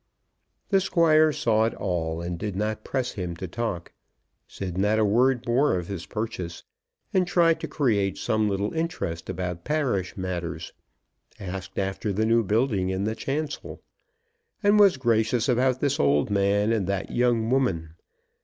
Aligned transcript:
The 0.69 0.81
Squire 0.81 1.31
saw 1.31 1.65
it 1.65 1.75
all, 1.75 2.21
and 2.21 2.39
did 2.39 2.55
not 2.55 2.83
press 2.83 3.11
him 3.11 3.35
to 3.35 3.47
talk; 3.47 3.93
said 4.47 4.75
not 4.75 4.97
a 4.97 5.05
word 5.05 5.45
more 5.45 5.77
of 5.77 5.89
his 5.89 6.07
purchase, 6.07 6.63
and 7.13 7.27
tried 7.27 7.59
to 7.59 7.67
create 7.67 8.17
some 8.17 8.49
little 8.49 8.73
interest 8.73 9.29
about 9.29 9.63
parish 9.63 10.17
matters; 10.17 10.73
asked 11.39 11.77
after 11.77 12.11
the 12.11 12.25
new 12.25 12.41
building 12.43 12.89
in 12.89 13.03
the 13.03 13.13
chancel, 13.13 13.83
and 14.63 14.79
was 14.79 14.97
gracious 14.97 15.47
about 15.47 15.81
this 15.81 15.99
old 15.99 16.31
man 16.31 16.71
and 16.71 16.87
that 16.87 17.11
young 17.11 17.51
woman. 17.51 17.93